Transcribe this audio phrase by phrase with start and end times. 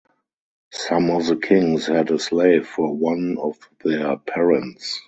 [0.73, 4.99] Some of the kings had a slave for one of their parents.